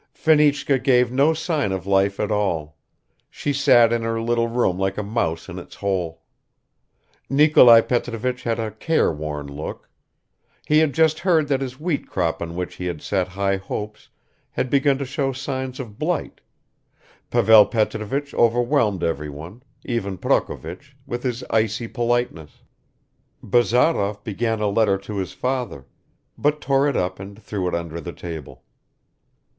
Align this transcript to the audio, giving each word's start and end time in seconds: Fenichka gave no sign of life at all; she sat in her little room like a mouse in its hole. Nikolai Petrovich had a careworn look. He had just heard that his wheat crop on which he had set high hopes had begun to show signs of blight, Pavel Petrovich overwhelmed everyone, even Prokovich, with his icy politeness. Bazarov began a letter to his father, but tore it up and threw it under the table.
Fenichka 0.15 0.79
gave 0.81 1.11
no 1.11 1.31
sign 1.31 1.71
of 1.71 1.85
life 1.85 2.19
at 2.19 2.31
all; 2.31 2.75
she 3.29 3.53
sat 3.53 3.93
in 3.93 4.01
her 4.01 4.19
little 4.19 4.47
room 4.47 4.79
like 4.79 4.97
a 4.97 5.03
mouse 5.03 5.47
in 5.47 5.59
its 5.59 5.75
hole. 5.75 6.23
Nikolai 7.29 7.81
Petrovich 7.81 8.41
had 8.41 8.57
a 8.57 8.71
careworn 8.71 9.45
look. 9.45 9.91
He 10.65 10.79
had 10.79 10.93
just 10.95 11.19
heard 11.19 11.47
that 11.49 11.61
his 11.61 11.79
wheat 11.79 12.07
crop 12.09 12.41
on 12.41 12.55
which 12.55 12.77
he 12.77 12.87
had 12.87 13.03
set 13.03 13.27
high 13.27 13.57
hopes 13.57 14.09
had 14.49 14.71
begun 14.71 14.97
to 14.97 15.05
show 15.05 15.33
signs 15.33 15.79
of 15.79 15.99
blight, 15.99 16.41
Pavel 17.29 17.67
Petrovich 17.67 18.33
overwhelmed 18.33 19.03
everyone, 19.03 19.61
even 19.85 20.17
Prokovich, 20.17 20.97
with 21.05 21.21
his 21.21 21.43
icy 21.51 21.87
politeness. 21.87 22.63
Bazarov 23.43 24.23
began 24.23 24.61
a 24.61 24.67
letter 24.67 24.97
to 24.97 25.17
his 25.17 25.33
father, 25.33 25.85
but 26.39 26.59
tore 26.59 26.87
it 26.89 26.97
up 26.97 27.19
and 27.19 27.39
threw 27.39 27.67
it 27.67 27.75
under 27.75 28.01
the 28.01 28.13
table. 28.13 28.63